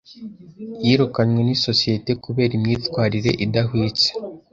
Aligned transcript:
Yirukanwe 0.85 1.39
n’isosiyete 1.43 2.11
kubera 2.23 2.51
imyitwarire 2.59 3.31
idahwitse. 3.45 4.07